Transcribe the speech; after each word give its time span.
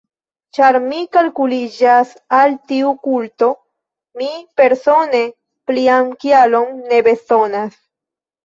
Ĉar 0.57 0.77
mi 0.85 1.01
kalkuliĝas 1.17 2.13
al 2.37 2.55
tiu 2.71 2.95
kulto, 3.09 3.49
mi 4.23 4.31
persone 4.63 5.23
plian 5.71 6.11
kialon 6.25 6.77
ne 6.91 7.05
bezonas. 7.11 7.79